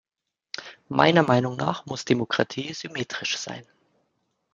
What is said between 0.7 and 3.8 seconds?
Meiner Meinung nach muss Demokratie symmetrisch sein.